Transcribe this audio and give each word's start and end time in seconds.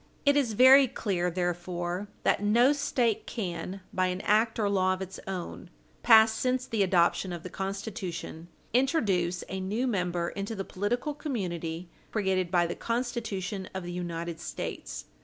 It 0.25 0.35
is 0.35 0.53
very 0.53 0.87
clear, 0.87 1.29
therefore, 1.29 2.07
that 2.23 2.41
no 2.41 2.73
State 2.73 3.27
can, 3.27 3.81
by 3.93 4.09
any 4.09 4.23
act 4.23 4.57
or 4.57 4.67
law 4.67 4.93
of 4.95 5.01
its 5.03 5.19
own, 5.27 5.69
passed 6.01 6.39
since 6.39 6.65
the 6.65 6.81
adoption 6.81 7.31
of 7.31 7.43
the 7.43 7.51
Constitution, 7.51 8.47
introduce 8.73 9.43
a 9.47 9.59
new 9.59 9.85
member 9.85 10.29
into 10.29 10.55
the 10.55 10.65
political 10.65 11.13
community 11.13 11.87
created 12.11 12.49
by 12.49 12.65
the 12.65 12.73
Constitution 12.73 13.69
of 13.75 13.83
the 13.83 13.91
United 13.91 14.39
States. 14.39 15.05